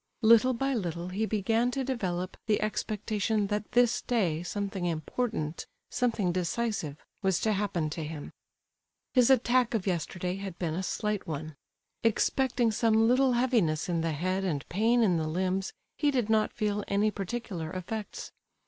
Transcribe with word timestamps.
Little 0.23 0.53
by 0.55 0.73
little 0.73 1.09
he 1.09 1.27
began 1.27 1.69
to 1.69 1.83
develop 1.83 2.35
the 2.47 2.59
expectation 2.59 3.45
that 3.53 3.73
this 3.73 4.01
day 4.01 4.41
something 4.41 4.87
important, 4.87 5.67
something 5.91 6.31
decisive, 6.31 6.97
was 7.21 7.39
to 7.41 7.53
happen 7.53 7.87
to 7.91 8.03
him. 8.03 8.31
His 9.13 9.29
attack 9.29 9.75
of 9.75 9.85
yesterday 9.85 10.37
had 10.37 10.57
been 10.57 10.73
a 10.73 10.81
slight 10.81 11.27
one. 11.27 11.55
Excepting 12.03 12.71
some 12.71 13.07
little 13.07 13.33
heaviness 13.33 13.87
in 13.87 14.01
the 14.01 14.13
head 14.13 14.43
and 14.43 14.67
pain 14.69 15.03
in 15.03 15.17
the 15.17 15.27
limbs, 15.27 15.71
he 15.99 16.09
did 16.09 16.31
not 16.31 16.51
feel 16.51 16.83
any 16.87 17.11
particular 17.11 17.69
effects. 17.71 18.31